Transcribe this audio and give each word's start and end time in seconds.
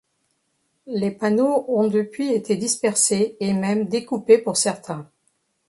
Les 0.87 1.11
panneaux 1.11 1.63
ont 1.67 1.87
depuis 1.87 2.33
été 2.33 2.55
dispersés 2.55 3.37
et 3.39 3.53
même 3.53 3.85
découpés 3.85 4.39
pour 4.39 4.57
certains. 4.57 5.07